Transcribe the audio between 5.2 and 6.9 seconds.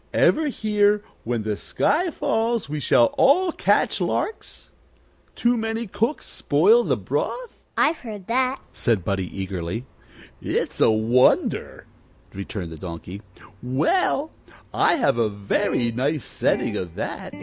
Too many cooks spoil